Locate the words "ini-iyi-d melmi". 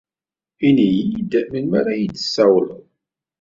0.67-1.77